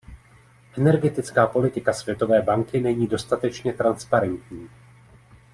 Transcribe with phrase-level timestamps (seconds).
[0.77, 4.69] Energetická politika Světové banky není dostatečně transparentní.